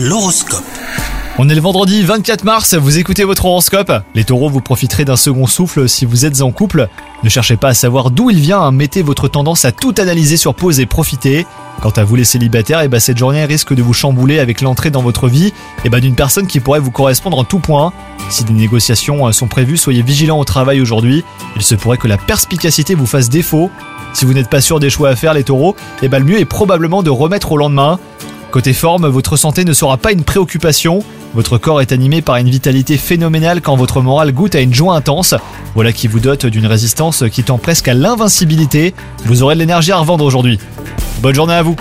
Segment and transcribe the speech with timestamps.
[0.00, 0.62] L'horoscope.
[1.38, 3.92] On est le vendredi 24 mars, vous écoutez votre horoscope.
[4.14, 6.88] Les taureaux, vous profiterez d'un second souffle si vous êtes en couple.
[7.24, 8.70] Ne cherchez pas à savoir d'où il vient, hein.
[8.70, 11.46] mettez votre tendance à tout analyser sur pause et profiter.
[11.82, 14.90] Quant à vous les célibataires, eh ben, cette journée risque de vous chambouler avec l'entrée
[14.90, 15.52] dans votre vie
[15.84, 17.92] eh ben, d'une personne qui pourrait vous correspondre en tout point.
[18.30, 21.24] Si des négociations euh, sont prévues, soyez vigilants au travail aujourd'hui.
[21.56, 23.68] Il se pourrait que la perspicacité vous fasse défaut.
[24.12, 26.38] Si vous n'êtes pas sûr des choix à faire les taureaux, eh ben, le mieux
[26.38, 27.98] est probablement de remettre au lendemain.
[28.50, 31.04] Côté forme, votre santé ne sera pas une préoccupation.
[31.34, 34.94] Votre corps est animé par une vitalité phénoménale quand votre morale goûte à une joie
[34.94, 35.34] intense.
[35.74, 38.94] Voilà qui vous dote d'une résistance qui tend presque à l'invincibilité.
[39.26, 40.58] Vous aurez de l'énergie à revendre aujourd'hui.
[41.20, 41.76] Bonne journée à vous